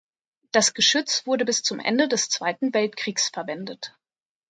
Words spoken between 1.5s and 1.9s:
zum